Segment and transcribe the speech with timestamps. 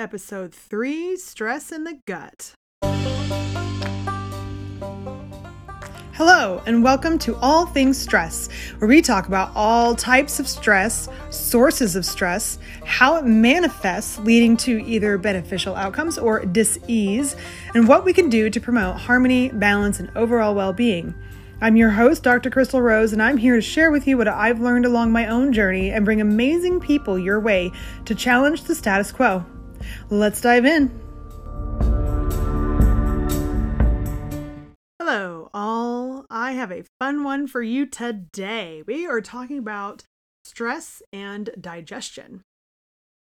[0.00, 2.54] Episode 3 Stress in the Gut.
[6.14, 11.10] Hello, and welcome to All Things Stress, where we talk about all types of stress,
[11.28, 17.36] sources of stress, how it manifests, leading to either beneficial outcomes or dis-ease,
[17.74, 21.14] and what we can do to promote harmony, balance, and overall well being.
[21.60, 22.48] I'm your host, Dr.
[22.48, 25.52] Crystal Rose, and I'm here to share with you what I've learned along my own
[25.52, 27.70] journey and bring amazing people your way
[28.06, 29.44] to challenge the status quo.
[30.10, 30.90] Let's dive in.
[34.98, 36.26] Hello, all.
[36.30, 38.82] I have a fun one for you today.
[38.86, 40.04] We are talking about
[40.44, 42.42] stress and digestion.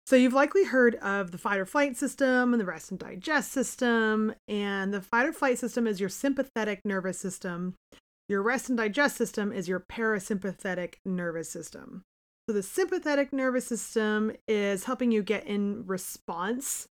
[0.06, 3.52] So, you've likely heard of the fight or flight system and the rest and digest
[3.52, 4.36] system.
[4.48, 7.76] And the fight or flight system is your sympathetic nervous system.
[8.28, 12.04] Your rest and digest system is your parasympathetic nervous system.
[12.48, 16.88] So, the sympathetic nervous system is helping you get in response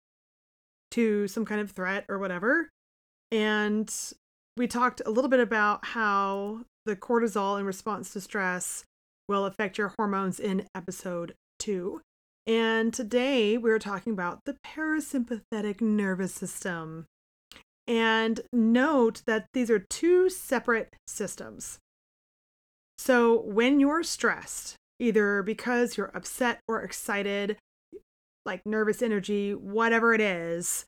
[0.91, 2.69] to some kind of threat or whatever.
[3.31, 3.93] And
[4.57, 8.83] we talked a little bit about how the cortisol in response to stress
[9.27, 12.01] will affect your hormones in episode two.
[12.47, 17.05] And today we're talking about the parasympathetic nervous system.
[17.87, 21.79] And note that these are two separate systems.
[22.97, 27.57] So when you're stressed, either because you're upset or excited,
[28.45, 30.85] like nervous energy, whatever it is,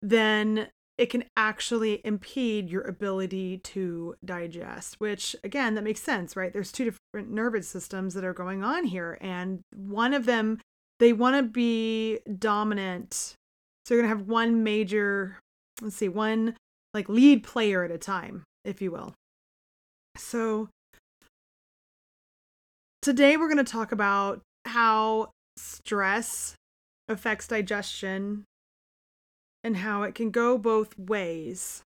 [0.00, 6.52] then it can actually impede your ability to digest, which again, that makes sense, right?
[6.52, 9.18] There's two different nervous systems that are going on here.
[9.20, 10.60] And one of them,
[10.98, 13.34] they want to be dominant.
[13.86, 15.38] So you're going to have one major,
[15.80, 16.56] let's see, one
[16.94, 19.14] like lead player at a time, if you will.
[20.16, 20.68] So
[23.08, 26.56] today we're going to talk about how stress
[27.08, 28.44] affects digestion
[29.64, 31.80] and how it can go both ways.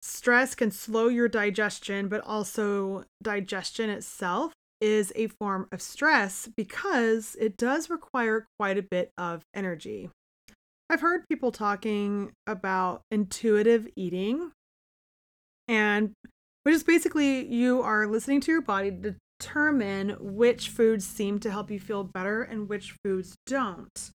[0.00, 7.36] Stress can slow your digestion, but also digestion itself is a form of stress because
[7.40, 10.10] it does require quite a bit of energy.
[10.88, 14.52] I've heard people talking about intuitive eating,
[15.66, 16.12] and
[16.62, 21.50] which is basically you are listening to your body to determine which foods seem to
[21.50, 24.10] help you feel better and which foods don't.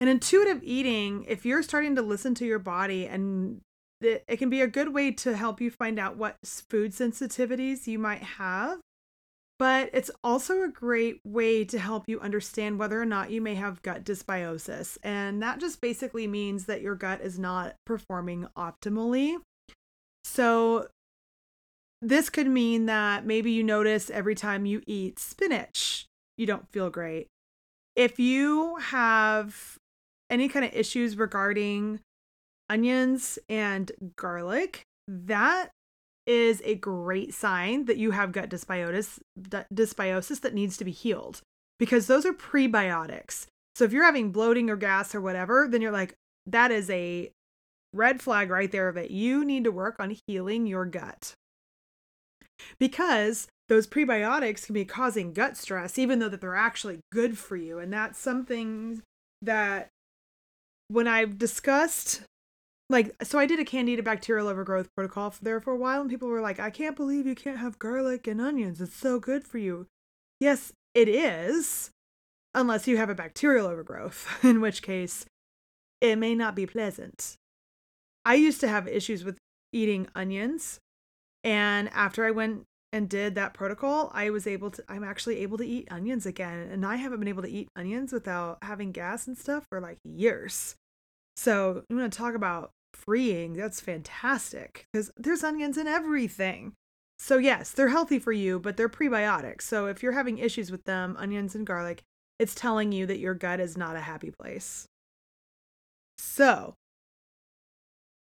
[0.00, 3.60] And intuitive eating, if you're starting to listen to your body and
[4.00, 6.36] it, it can be a good way to help you find out what
[6.70, 8.78] food sensitivities you might have.
[9.58, 13.56] But it's also a great way to help you understand whether or not you may
[13.56, 14.98] have gut dysbiosis.
[15.02, 19.36] And that just basically means that your gut is not performing optimally.
[20.22, 20.86] So,
[22.00, 26.90] this could mean that maybe you notice every time you eat spinach, you don't feel
[26.90, 27.26] great.
[27.96, 29.78] If you have
[30.30, 32.00] any kind of issues regarding
[32.68, 35.70] onions and garlic, that
[36.26, 41.40] is a great sign that you have gut dysbiosis, dysbiosis that needs to be healed
[41.78, 43.46] because those are prebiotics.
[43.74, 46.14] So if you're having bloating or gas or whatever, then you're like,
[46.46, 47.30] that is a
[47.92, 51.32] red flag right there that you need to work on healing your gut.
[52.78, 57.56] Because those prebiotics can be causing gut stress, even though that they're actually good for
[57.56, 57.78] you.
[57.78, 59.02] And that's something
[59.42, 59.88] that
[60.88, 62.22] when I've discussed
[62.90, 66.10] like so I did a candida bacterial overgrowth protocol for there for a while and
[66.10, 68.80] people were like, I can't believe you can't have garlic and onions.
[68.80, 69.86] It's so good for you.
[70.40, 71.90] Yes, it is.
[72.54, 75.26] Unless you have a bacterial overgrowth, in which case
[76.00, 77.34] it may not be pleasant.
[78.24, 79.38] I used to have issues with
[79.72, 80.78] eating onions.
[81.48, 85.56] And after I went and did that protocol, I was able to, I'm actually able
[85.56, 86.68] to eat onions again.
[86.70, 89.96] And I haven't been able to eat onions without having gas and stuff for like
[90.04, 90.76] years.
[91.38, 93.54] So I'm going to talk about freeing.
[93.54, 96.74] That's fantastic because there's onions in everything.
[97.18, 99.62] So, yes, they're healthy for you, but they're prebiotics.
[99.62, 102.02] So, if you're having issues with them, onions and garlic,
[102.38, 104.86] it's telling you that your gut is not a happy place.
[106.18, 106.74] So,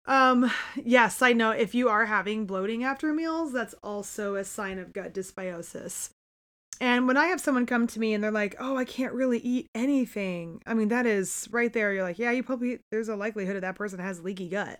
[0.05, 0.51] um,
[0.83, 4.93] yeah, side note, if you are having bloating after meals, that's also a sign of
[4.93, 6.09] gut dysbiosis.
[6.81, 9.39] And when I have someone come to me and they're like, "Oh, I can't really
[9.39, 11.93] eat anything." I mean, that is right there.
[11.93, 14.79] You're like, "Yeah, you probably there's a likelihood that that person has leaky gut."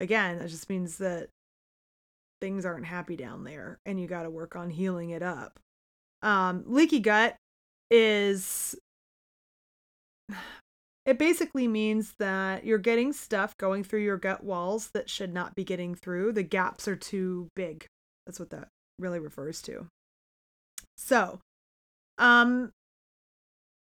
[0.00, 1.28] Again, that just means that
[2.40, 5.58] things aren't happy down there and you got to work on healing it up.
[6.22, 7.36] Um, leaky gut
[7.90, 8.76] is
[11.08, 15.54] it basically means that you're getting stuff going through your gut walls that should not
[15.54, 16.32] be getting through.
[16.32, 17.86] The gaps are too big.
[18.26, 18.68] That's what that
[18.98, 19.86] really refers to.
[20.98, 21.40] So,
[22.18, 22.72] um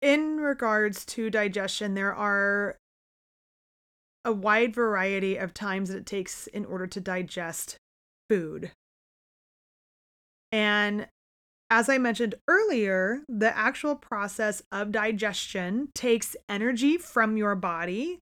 [0.02, 2.78] in regards to digestion, there are
[4.26, 7.78] a wide variety of times that it takes in order to digest
[8.32, 8.72] food.
[10.52, 11.08] And
[11.72, 18.20] as I mentioned earlier, the actual process of digestion takes energy from your body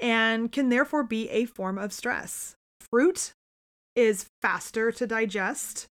[0.00, 2.56] and can therefore be a form of stress.
[2.90, 3.32] Fruit
[3.94, 5.86] is faster to digest.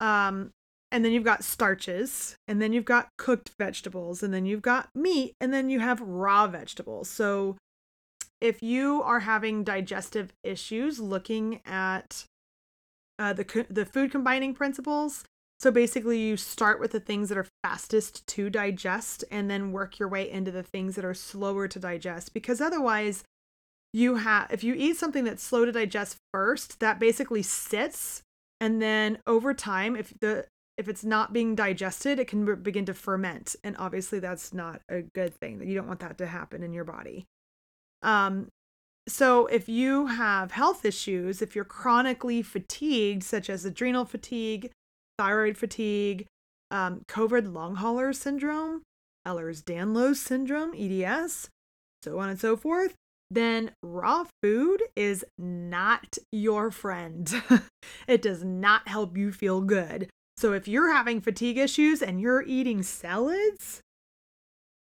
[0.00, 0.50] Um,
[0.90, 4.88] and then you've got starches, and then you've got cooked vegetables, and then you've got
[4.94, 7.10] meat, and then you have raw vegetables.
[7.10, 7.56] So
[8.40, 12.24] if you are having digestive issues looking at
[13.18, 15.24] uh, the the food combining principles,
[15.60, 19.98] so basically you start with the things that are fastest to digest and then work
[19.98, 23.24] your way into the things that are slower to digest because otherwise
[23.92, 28.22] you have if you eat something that's slow to digest first, that basically sits
[28.60, 30.46] and then over time if the
[30.76, 35.02] if it's not being digested, it can begin to ferment and obviously that's not a
[35.02, 35.60] good thing.
[35.66, 37.26] You don't want that to happen in your body.
[38.02, 38.46] Um,
[39.08, 44.70] so if you have health issues, if you're chronically fatigued, such as adrenal fatigue,
[45.18, 46.26] thyroid fatigue,
[46.70, 48.82] um, COVID long hauler syndrome,
[49.26, 51.50] Ehlers Danlos syndrome, EDS,
[52.02, 52.94] so on and so forth,
[53.30, 57.42] then raw food is not your friend.
[58.08, 60.08] it does not help you feel good.
[60.36, 63.80] So if you're having fatigue issues and you're eating salads,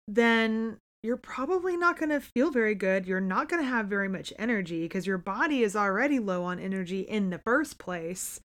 [0.07, 3.05] then you're probably not going to feel very good.
[3.05, 6.59] You're not going to have very much energy because your body is already low on
[6.59, 8.41] energy in the first place.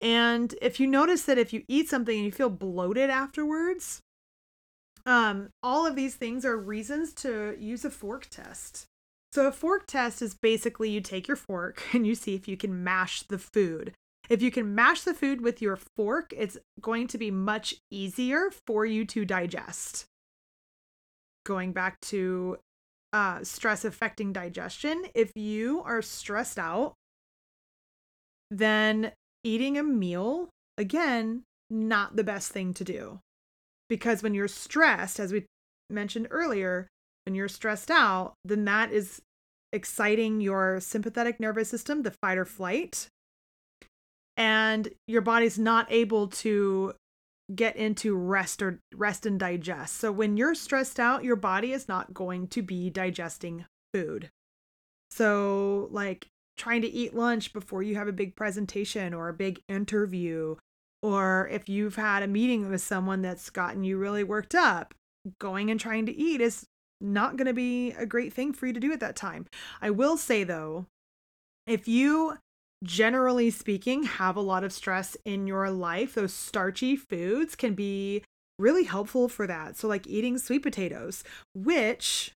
[0.00, 4.00] And if you notice that if you eat something and you feel bloated afterwards,
[5.06, 8.86] um, all of these things are reasons to use a fork test.
[9.32, 12.56] So, a fork test is basically you take your fork and you see if you
[12.56, 13.92] can mash the food.
[14.28, 18.50] If you can mash the food with your fork, it's going to be much easier
[18.66, 20.06] for you to digest
[21.48, 22.58] going back to
[23.14, 26.94] uh, stress affecting digestion, if you are stressed out,
[28.50, 29.12] then
[29.44, 33.20] eating a meal, again, not the best thing to do.
[33.88, 35.46] Because when you're stressed, as we
[35.90, 36.88] mentioned earlier,
[37.26, 39.22] when you're stressed out, then that is
[39.72, 43.08] exciting your sympathetic nervous system, the fight or flight.
[44.36, 46.94] And your body's not able to
[47.54, 49.96] get into rest or rest and digest.
[49.96, 54.30] So when you're stressed out, your body is not going to be digesting food.
[55.10, 59.62] So like trying to eat lunch before you have a big presentation or a big
[59.68, 60.56] interview
[61.02, 64.94] or if you've had a meeting with someone that's gotten you really worked up,
[65.38, 66.66] going and trying to eat is
[67.00, 69.46] not going to be a great thing for you to do at that time.
[69.80, 70.86] I will say though,
[71.66, 72.38] if you
[72.84, 78.22] generally speaking, have a lot of stress in your life, those starchy foods can be
[78.58, 79.76] really helpful for that.
[79.76, 81.22] So, like eating sweet potatoes,
[81.54, 82.32] which,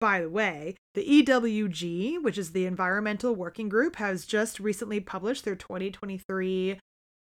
[0.00, 5.44] by the way, the EWG, which is the Environmental Working Group, has just recently published
[5.44, 6.80] their 2023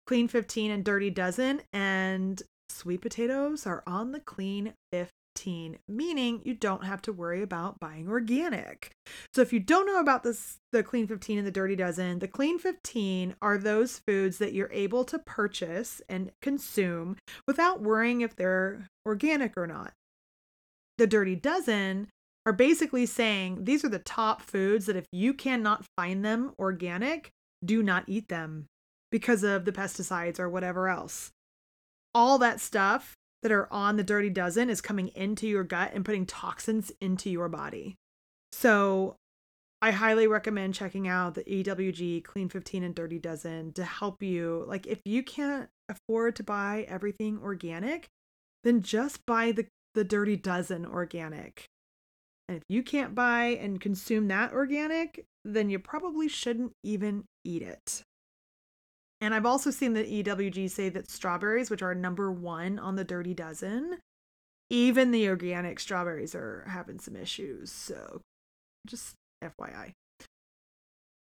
[0.08, 6.42] Clean 15 and Dirty Dozen, and sweet potatoes are on the Clean 15 15, meaning
[6.44, 8.92] you don't have to worry about buying organic.
[9.34, 12.28] So if you don't know about this the Clean 15 and the Dirty Dozen, the
[12.28, 17.18] Clean 15 are those foods that you're able to purchase and consume
[17.48, 19.94] without worrying if they're organic or not.
[20.98, 22.08] The Dirty Dozen
[22.46, 27.32] are basically saying these are the top foods that if you cannot find them organic,
[27.64, 28.68] do not eat them
[29.12, 31.32] because of the pesticides or whatever else.
[32.14, 36.06] All that stuff that are on the dirty dozen is coming into your gut and
[36.06, 37.96] putting toxins into your body.
[38.52, 39.18] So
[39.82, 44.66] I highly recommend checking out the EWG Clean 15 and Dirty Dozen to help you.
[44.68, 48.08] Like, if you can't afford to buy everything organic,
[48.64, 51.66] then just buy the, the Dirty Dozen organic.
[52.48, 57.62] And if you can't buy and consume that organic, then you probably shouldn't even eat
[57.62, 58.04] it.
[59.22, 63.04] And I've also seen the EWG say that strawberries, which are number one on the
[63.04, 64.00] Dirty Dozen,
[64.70, 67.72] even the organic strawberries are having some issues.
[67.72, 68.22] So
[68.86, 69.92] just FYI.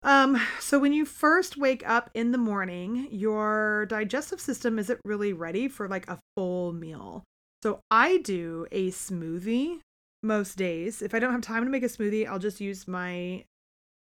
[0.04, 5.34] Um, so when you first wake up in the morning, your digestive system isn't really
[5.34, 7.24] ready for like a full meal.
[7.64, 9.80] So I do a smoothie
[10.26, 11.02] most days.
[11.02, 13.46] If I don't have time to make a smoothie, I'll just use my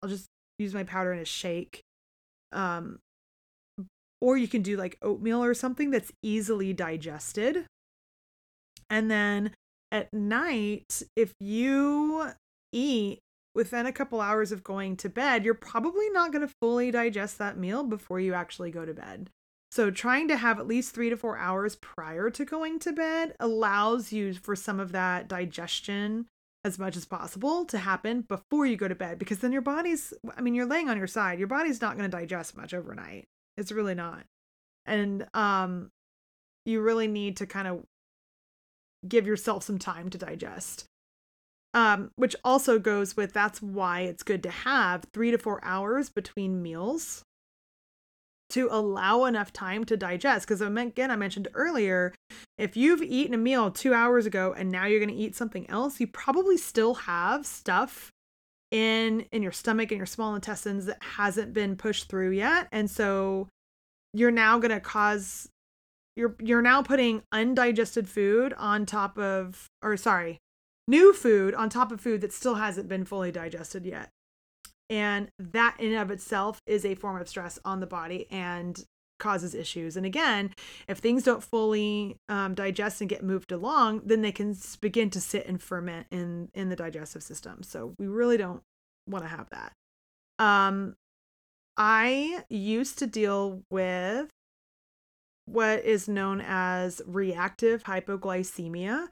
[0.02, 0.28] I'll just
[0.58, 1.82] use my powder in a shake.
[2.52, 3.00] Um,
[4.22, 7.66] or you can do like oatmeal or something that's easily digested.
[8.90, 9.52] And then
[9.92, 12.32] at night, if you
[12.72, 13.20] eat
[13.56, 17.38] within a couple hours of going to bed, you're probably not going to fully digest
[17.38, 19.30] that meal before you actually go to bed.
[19.74, 23.34] So, trying to have at least three to four hours prior to going to bed
[23.40, 26.28] allows you for some of that digestion
[26.64, 30.14] as much as possible to happen before you go to bed because then your body's,
[30.38, 31.40] I mean, you're laying on your side.
[31.40, 33.26] Your body's not going to digest much overnight.
[33.58, 34.26] It's really not.
[34.86, 35.90] And um,
[36.68, 37.84] you really need to kind of
[39.08, 40.86] give yourself some time to digest.
[41.74, 46.12] Um, which also goes with that's why it's good to have three to four hours
[46.12, 47.24] between meals
[48.54, 50.48] to allow enough time to digest.
[50.48, 52.14] Because again, I mentioned earlier,
[52.58, 55.70] if you've eaten a meal two hours ago and now you're going to eat something
[55.70, 58.12] else, you probably still have stuff
[58.72, 62.90] in in your stomach and your small intestines that hasn't been pushed through yet, and
[62.90, 63.48] so
[64.14, 65.50] you're now going to cause
[66.16, 70.38] you're you're now putting undigested food on top of or sorry
[70.88, 74.10] new food on top of food that still hasn't been fully digested yet
[74.90, 78.86] and that in and of itself is a form of stress on the body and
[79.20, 80.54] causes issues and again
[80.88, 85.22] if things don't fully um, digest and get moved along then they can begin to
[85.22, 88.64] sit and ferment in in the digestive system so we really don't
[89.08, 89.72] want to have that
[90.40, 90.96] um
[91.78, 94.30] i used to deal with
[95.46, 99.08] what is known as reactive hypoglycemia.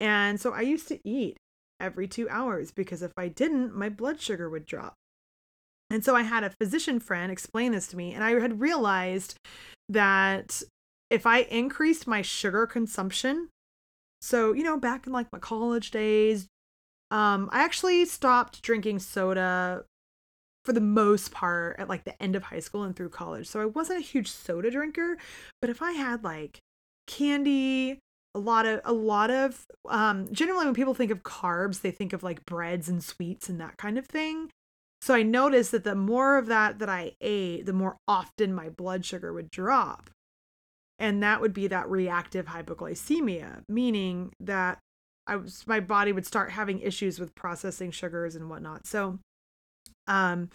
[0.00, 1.36] And so I used to eat
[1.80, 4.94] every two hours because if I didn't, my blood sugar would drop.
[5.94, 9.36] And so I had a physician friend explain this to me, and I had realized
[9.88, 10.60] that
[11.08, 13.48] if I increased my sugar consumption,
[14.20, 16.48] so, you know, back in like my college days,
[17.12, 19.84] um, I actually stopped drinking soda
[20.64, 23.46] for the most part at like the end of high school and through college.
[23.46, 25.16] So I wasn't a huge soda drinker,
[25.60, 26.58] but if I had like
[27.06, 28.00] candy,
[28.34, 32.12] a lot of a lot of um generally when people think of carbs, they think
[32.12, 34.50] of like breads and sweets and that kind of thing.
[35.04, 38.70] So I noticed that the more of that that I ate, the more often my
[38.70, 40.08] blood sugar would drop.
[40.98, 44.78] And that would be that reactive hypoglycemia, meaning that
[45.26, 48.86] I was my body would start having issues with processing sugars and whatnot.
[48.86, 49.18] So
[50.06, 50.48] um,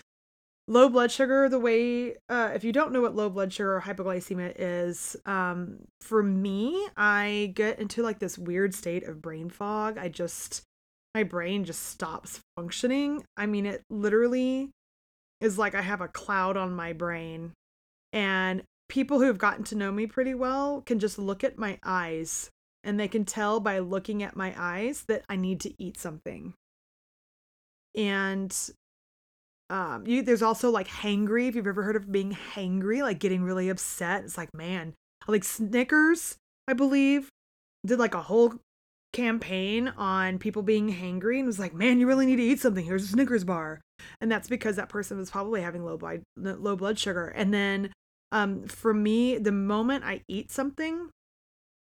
[0.67, 3.81] low blood sugar, the way, uh, if you don't know what low blood sugar or
[3.81, 9.99] hypoglycemia is, um, for me, I get into like this weird state of brain fog.
[9.99, 10.63] I just,
[11.15, 13.23] my brain just stops functioning.
[13.35, 14.69] I mean, it literally
[15.41, 17.53] is like I have a cloud on my brain.
[18.13, 21.79] And people who have gotten to know me pretty well can just look at my
[21.83, 22.49] eyes
[22.83, 26.53] and they can tell by looking at my eyes that I need to eat something.
[27.95, 28.55] And
[29.69, 33.43] um you there's also like hangry if you've ever heard of being hangry like getting
[33.43, 34.93] really upset it's like man
[35.27, 36.37] like snickers
[36.67, 37.29] i believe
[37.85, 38.55] did like a whole
[39.11, 42.85] campaign on people being hangry and was like man you really need to eat something
[42.85, 43.81] here's a snickers bar
[44.21, 47.91] and that's because that person was probably having low blood low blood sugar and then
[48.31, 51.09] um for me the moment i eat something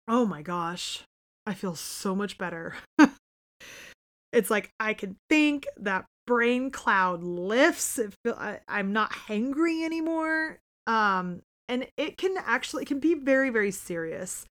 [0.08, 1.04] oh my gosh
[1.46, 2.74] i feel so much better
[4.32, 7.98] it's like i can think that brain cloud lifts.
[7.98, 10.58] It feel, I, I'm not hangry anymore.
[10.86, 14.46] Um, and it can actually it can be very very serious.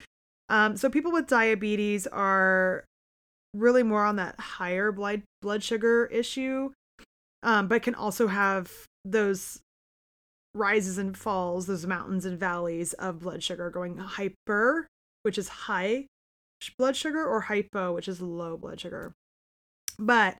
[0.48, 2.84] Um, so people with diabetes are
[3.54, 6.70] really more on that higher blood blood sugar issue,
[7.42, 8.70] um, but can also have
[9.04, 9.60] those
[10.54, 14.86] rises and falls, those mountains and valleys of blood sugar going hyper,
[15.22, 16.06] which is high
[16.78, 19.12] blood sugar, or hypo, which is low blood sugar.
[19.98, 20.36] But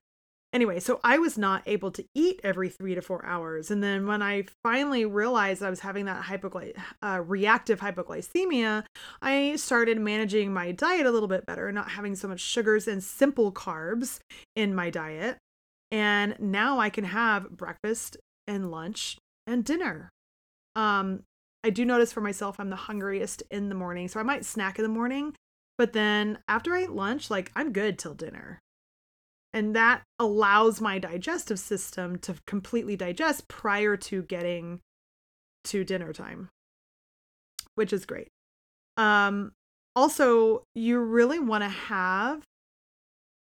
[0.53, 3.71] anyway, so I was not able to eat every three to four hours.
[3.71, 8.85] And then when I finally realized I was having that hypogly- uh, reactive hypoglycemia,
[9.21, 13.03] I started managing my diet a little bit better, not having so much sugars and
[13.03, 14.19] simple carbs
[14.55, 15.37] in my diet.
[15.91, 20.09] And now I can have breakfast and lunch and dinner.
[20.75, 21.23] Um,
[21.63, 24.77] I do notice for myself I'm the hungriest in the morning, so I might snack
[24.77, 25.33] in the morning,
[25.77, 28.61] but then after I eat lunch, like I'm good till dinner
[29.57, 34.81] and that allows my digestive system to completely digest prior to getting
[35.63, 36.49] to dinner time
[37.77, 38.29] which is great.
[38.97, 39.53] Um
[39.95, 42.43] also you really want to have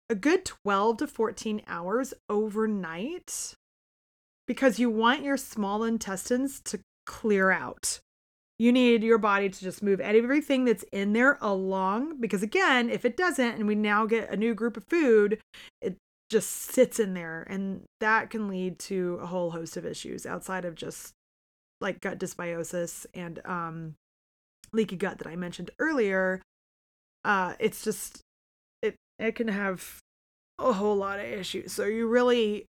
[0.09, 3.55] a good 12 to 14 hours overnight
[4.47, 8.01] because you want your small intestines to clear out
[8.61, 13.05] you need your body to just move everything that's in there along because again if
[13.05, 15.41] it doesn't and we now get a new group of food
[15.81, 15.97] it
[16.29, 20.65] just sits in there and that can lead to a whole host of issues outside
[20.65, 21.15] of just
[21.81, 23.95] like gut dysbiosis and um
[24.73, 26.43] leaky gut that I mentioned earlier.
[27.25, 28.21] Uh it's just
[28.83, 29.99] it it can have
[30.59, 31.73] a whole lot of issues.
[31.73, 32.67] So you really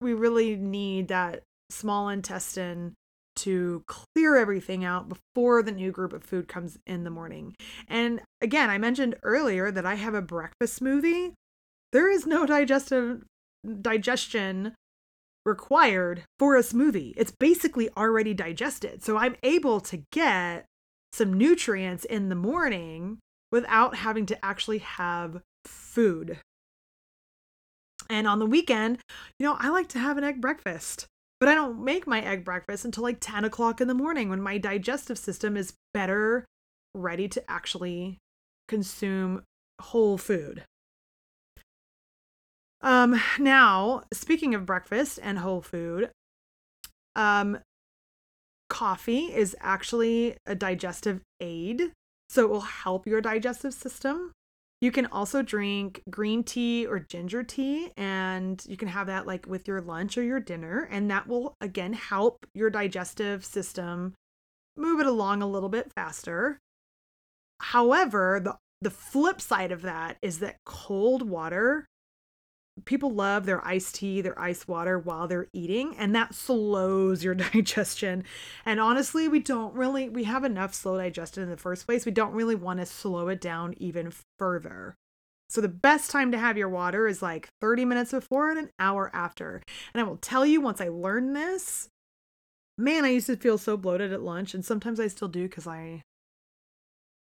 [0.00, 2.94] we really need that small intestine
[3.40, 7.54] to clear everything out before the new group of food comes in the morning.
[7.88, 11.32] And again, I mentioned earlier that I have a breakfast smoothie.
[11.92, 13.24] There is no digestive
[13.80, 14.74] digestion
[15.44, 17.14] required for a smoothie.
[17.16, 19.02] It's basically already digested.
[19.02, 20.66] So I'm able to get
[21.12, 23.18] some nutrients in the morning
[23.50, 26.38] without having to actually have food.
[28.08, 28.98] And on the weekend,
[29.38, 31.06] you know, I like to have an egg breakfast,
[31.40, 34.42] but I don't make my egg breakfast until like 10 o'clock in the morning when
[34.42, 36.44] my digestive system is better
[36.94, 38.18] ready to actually
[38.68, 39.42] consume
[39.80, 40.64] whole food.
[42.82, 46.10] Um, now, speaking of breakfast and whole food,
[47.16, 47.58] um,
[48.68, 51.92] coffee is actually a digestive aid.
[52.28, 54.32] So it will help your digestive system.
[54.80, 59.46] You can also drink green tea or ginger tea, and you can have that like
[59.46, 60.88] with your lunch or your dinner.
[60.90, 64.14] And that will again help your digestive system
[64.76, 66.58] move it along a little bit faster.
[67.60, 71.86] However, the, the flip side of that is that cold water
[72.84, 77.34] people love their iced tea, their ice water while they're eating, and that slows your
[77.52, 78.24] digestion.
[78.64, 82.06] And honestly, we don't really, we have enough slow digestion in the first place.
[82.06, 84.94] We don't really want to slow it down even further.
[85.48, 88.70] So the best time to have your water is like 30 minutes before and an
[88.78, 89.62] hour after.
[89.92, 91.88] And I will tell you, once I learned this,
[92.78, 95.66] man, I used to feel so bloated at lunch, and sometimes I still do because
[95.66, 96.02] I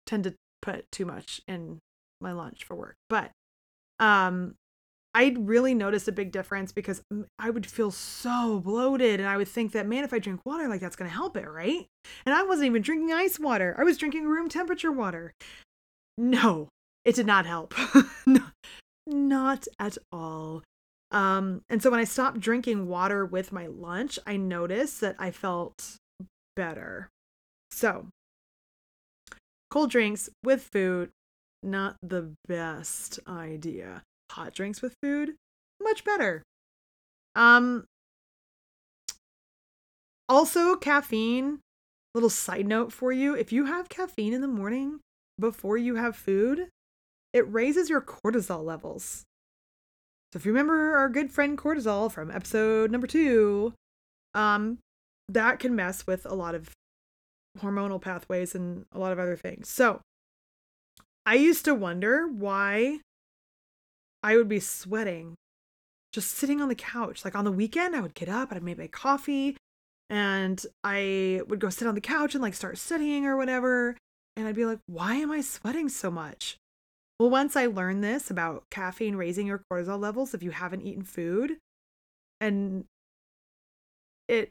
[0.07, 1.79] tend to put too much in
[2.21, 2.97] my lunch for work.
[3.09, 3.31] But
[3.99, 4.57] um
[5.17, 7.01] I really noticed a big difference because
[7.39, 10.69] I would feel so bloated and I would think that, man, if I drink water,
[10.69, 11.87] like that's going to help it, right?
[12.27, 13.75] And I wasn't even drinking ice water.
[13.79, 15.33] I was drinking room temperature water.
[16.19, 16.69] No,
[17.07, 17.73] it did not help.
[19.07, 20.63] not at all.
[21.11, 25.31] Um, and so when I stopped drinking water with my lunch, I noticed that I
[25.31, 25.97] felt
[26.57, 27.09] better.
[27.71, 28.09] So,
[29.71, 31.09] cold drinks with food,
[31.63, 35.35] not the best idea hot drinks with food,
[35.83, 36.43] much better.
[37.35, 37.85] Um
[40.29, 41.61] also caffeine,
[42.15, 45.01] little side note for you, if you have caffeine in the morning
[45.39, 46.69] before you have food,
[47.33, 49.25] it raises your cortisol levels.
[50.33, 53.73] So if you remember our good friend cortisol from episode number 2,
[54.35, 54.79] um
[55.29, 56.71] that can mess with a lot of
[57.59, 59.69] hormonal pathways and a lot of other things.
[59.69, 60.01] So,
[61.25, 63.01] I used to wonder why
[64.23, 65.37] I would be sweating
[66.13, 67.25] just sitting on the couch.
[67.25, 69.57] Like on the weekend, I would get up and I'd make my coffee
[70.09, 73.97] and I would go sit on the couch and like start studying or whatever.
[74.35, 76.57] And I'd be like, why am I sweating so much?
[77.21, 81.03] Well, once I learned this about caffeine raising your cortisol levels if you haven't eaten
[81.03, 81.57] food,
[82.41, 82.85] and
[84.29, 84.51] it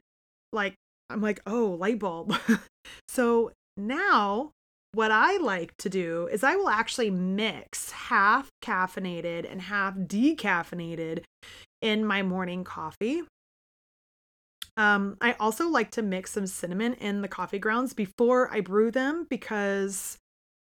[0.51, 0.75] like,
[1.09, 2.35] I'm like, oh, light bulb.
[3.07, 4.51] so now
[4.95, 11.23] what I like to do is I will actually mix half caffeinated and half decaffeinated
[11.81, 13.23] in my morning coffee.
[14.77, 18.89] Um, I also like to mix some cinnamon in the coffee grounds before I brew
[18.89, 20.17] them because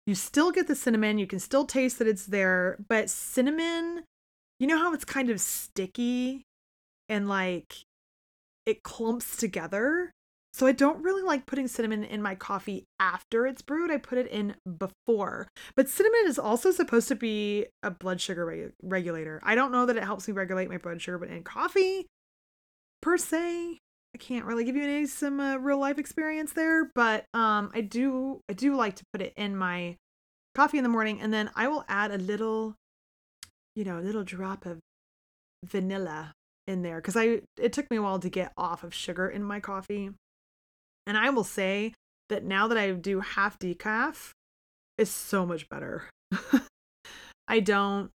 [0.06, 4.04] you still get the cinnamon, you can still taste that it's there, but cinnamon,
[4.58, 6.42] you know how it's kind of sticky
[7.08, 7.76] and like
[8.66, 10.12] it clumps together?
[10.58, 13.92] So I don't really like putting cinnamon in my coffee after it's brewed.
[13.92, 15.46] I put it in before.
[15.76, 19.40] But cinnamon is also supposed to be a blood sugar reg- regulator.
[19.44, 22.06] I don't know that it helps me regulate my blood sugar, but in coffee,
[23.00, 23.78] per se,
[24.12, 26.90] I can't really give you any some uh, real life experience there.
[26.92, 29.94] But um, I do I do like to put it in my
[30.56, 32.74] coffee in the morning, and then I will add a little,
[33.76, 34.80] you know, a little drop of
[35.64, 36.32] vanilla
[36.66, 39.44] in there because I it took me a while to get off of sugar in
[39.44, 40.10] my coffee.
[41.08, 41.94] And I will say
[42.28, 44.32] that now that I do half decaf,
[44.98, 46.04] it's so much better.
[47.48, 48.10] I don't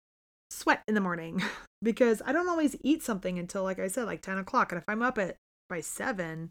[0.50, 1.44] sweat in the morning
[1.84, 4.72] because I don't always eat something until, like I said, like 10 o'clock.
[4.72, 5.36] And if I'm up at
[5.70, 6.50] by seven,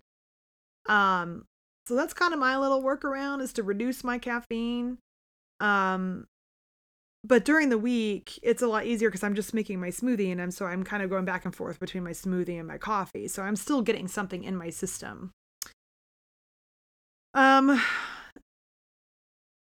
[0.89, 1.45] um,
[1.89, 4.99] so that's kind of my little workaround is to reduce my caffeine.
[5.59, 6.29] Um,
[7.25, 10.41] but during the week, it's a lot easier because I'm just making my smoothie and
[10.41, 13.27] I'm so I'm kind of going back and forth between my smoothie and my coffee.
[13.27, 15.33] So I'm still getting something in my system.
[17.35, 17.81] Um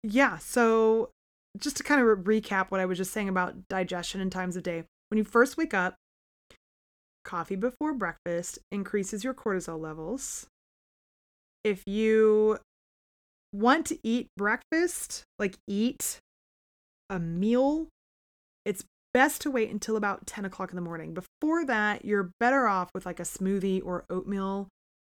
[0.03, 1.09] yeah, so
[1.57, 4.63] just to kind of recap what I was just saying about digestion and times of
[4.63, 4.83] day.
[5.09, 5.95] When you first wake up,
[7.23, 10.47] coffee before breakfast increases your cortisol levels.
[11.63, 12.57] If you
[13.53, 16.19] want to eat breakfast, like eat
[17.09, 17.87] a meal,
[18.65, 21.13] it's best to wait until about 10 o'clock in the morning.
[21.13, 24.67] Before that, you're better off with like a smoothie or oatmeal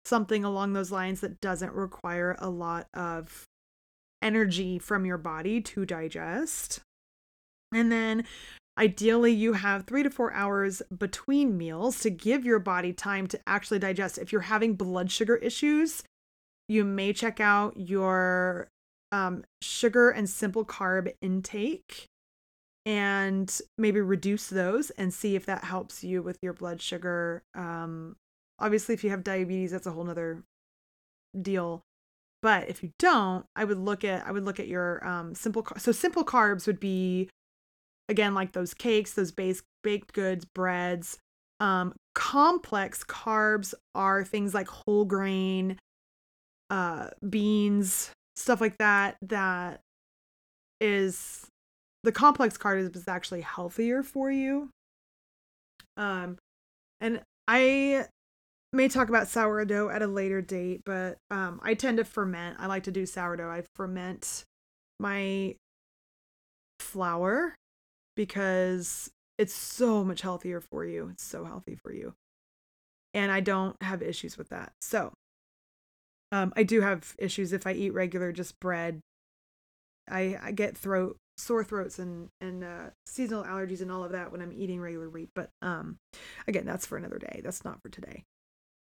[0.06, 3.46] something along those lines that doesn't require a lot of
[4.22, 6.82] energy from your body to digest.
[7.74, 8.26] And then
[8.78, 13.40] ideally, you have three to four hours between meals to give your body time to
[13.48, 14.18] actually digest.
[14.18, 16.04] If you're having blood sugar issues,
[16.68, 18.70] you may check out your
[19.12, 22.08] um, sugar and simple carb intake
[22.86, 27.44] and maybe reduce those and see if that helps you with your blood sugar.
[27.56, 28.16] Um,
[28.60, 30.44] obviously, if you have diabetes, that's a whole nother
[31.40, 31.84] deal.
[32.42, 35.66] But if you don't, I would look at I would look at your um, simple
[35.78, 37.30] so simple carbs would be
[38.10, 41.18] again like those cakes, those base baked goods, breads.
[41.60, 45.80] Um, complex carbs are things like whole grain,
[46.70, 49.18] uh, beans, stuff like that.
[49.22, 49.82] That
[50.82, 51.48] is
[52.04, 54.70] the complex carb is actually healthier for you.
[55.98, 56.38] Um,
[57.02, 58.06] and I
[58.76, 62.58] may talk about sourdough at a later date, but um, I tend to ferment.
[62.60, 63.50] I like to do sourdough.
[63.50, 64.46] I ferment
[65.00, 65.56] my
[66.80, 67.56] flour
[68.16, 71.10] because it's so much healthier for you.
[71.12, 72.14] It's so healthy for you.
[73.14, 74.74] And I don't have issues with that.
[74.82, 75.14] So,
[76.32, 79.00] um, I do have issues if I eat regular just bread.
[80.10, 84.32] I, I get throat sore throats and and uh, seasonal allergies and all of that
[84.32, 85.30] when I'm eating regular wheat.
[85.36, 85.98] But um,
[86.48, 87.42] again, that's for another day.
[87.44, 88.24] That's not for today.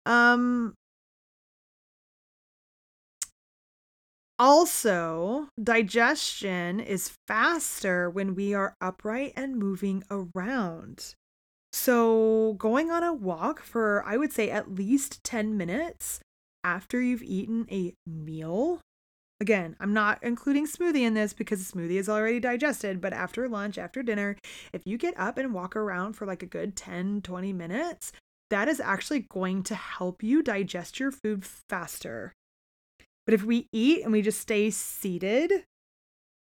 [0.08, 0.74] Um.
[4.39, 11.15] Also, digestion is faster when we are upright and moving around.
[11.74, 16.20] So, going on a walk for, I would say, at least 10 minutes
[16.63, 18.82] after you've eaten a meal
[19.39, 23.78] Again, I'm not including smoothie in this because smoothie is already digested, but after lunch,
[23.78, 24.36] after dinner,
[24.74, 28.12] if you get up and walk around for like a good 10, 20 minutes,
[28.50, 32.34] that is actually going to help you digest your food faster.
[33.26, 35.66] But if we eat and we just stay seated,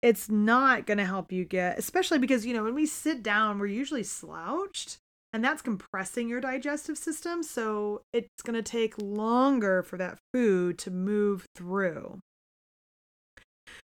[0.02, 3.58] it's not going to help you get, especially because, you know, when we sit down,
[3.58, 4.98] we're usually slouched
[5.34, 7.42] and that's compressing your digestive system.
[7.44, 12.20] So it's going to take longer for that food to move through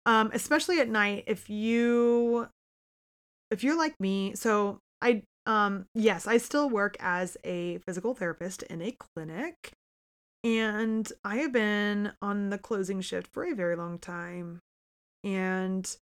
[0.09, 2.49] um, especially at night if you
[3.51, 8.63] if you're like me so i um yes i still work as a physical therapist
[8.65, 9.73] in a clinic
[10.45, 14.61] and i have been on the closing shift for a very long time
[15.25, 15.97] and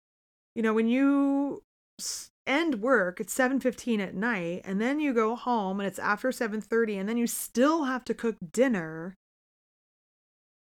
[0.56, 1.64] you know when you
[2.46, 7.00] end work at 7:15 at night and then you go home and it's after 7:30
[7.00, 9.16] and then you still have to cook dinner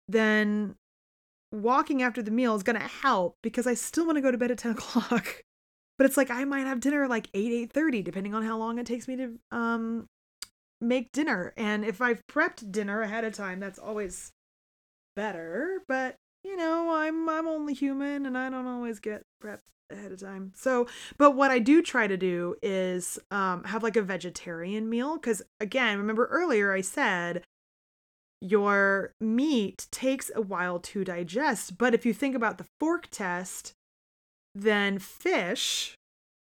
[0.09, 0.75] then
[1.53, 4.39] walking after the meal is going to help because I still want to go to
[4.39, 5.45] bed at 10 o'clock.
[6.01, 8.87] But it's like I might have dinner like 8, 8.30, depending on how long it
[8.87, 10.09] takes me to um
[10.81, 11.53] make dinner.
[11.59, 14.33] And if I've prepped dinner ahead of time, that's always
[15.15, 15.83] better.
[15.87, 19.59] But you know, I'm I'm only human and I don't always get prepped
[19.91, 20.55] ahead of time.
[20.57, 25.19] So, but what I do try to do is um have like a vegetarian meal
[25.19, 27.45] cuz again, remember earlier I said
[28.41, 31.77] your meat takes a while to digest.
[31.77, 33.75] But if you think about the fork test,
[34.55, 35.95] then fish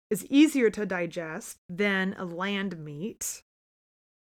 [0.09, 3.41] is easier to digest than a land meat.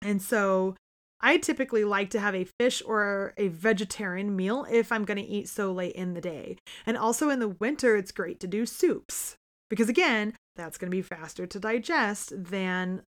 [0.01, 0.75] And so
[1.19, 5.23] I typically like to have a fish or a vegetarian meal if I'm going to
[5.23, 6.57] eat so late in the day.
[6.85, 9.35] And also in the winter, it's great to do soups
[9.69, 13.01] because, again, that's going to be faster to digest than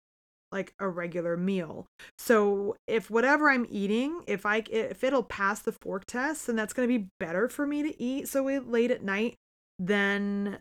[0.52, 1.86] like a regular meal.
[2.18, 6.72] So if whatever I'm eating, if I if it'll pass the fork test, then that's
[6.72, 9.34] going to be better for me to eat so late at night
[9.78, 10.58] than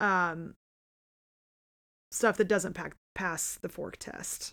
[0.00, 0.54] um
[2.10, 4.52] stuff that doesn't pack, pass the fork test.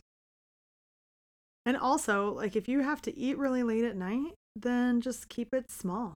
[1.66, 5.54] And also, like if you have to eat really late at night, then just keep
[5.54, 6.14] it small.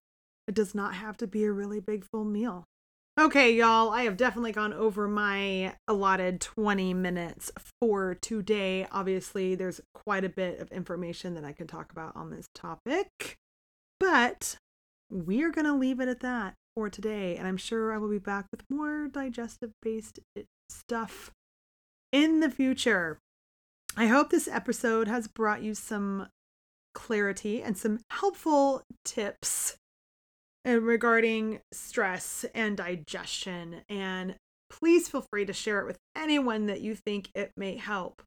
[0.48, 2.63] It does not have to be a really big full meal.
[3.19, 8.88] Okay, y'all, I have definitely gone over my allotted 20 minutes for today.
[8.91, 13.36] Obviously, there's quite a bit of information that I can talk about on this topic,
[14.00, 14.56] but
[15.12, 17.36] we are going to leave it at that for today.
[17.36, 21.32] And I'm sure I will be back with more digestive based eh, stuff
[22.12, 23.20] in the future.
[23.96, 26.28] I hope this episode has brought you some
[26.94, 29.78] clarity and some helpful tips
[30.66, 33.82] eh, regarding stress and digestion.
[33.90, 34.36] And
[34.70, 38.24] please feel free to share it with anyone that you think it may help.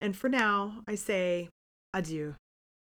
[0.00, 1.48] And for now, I say
[1.92, 2.36] adieu.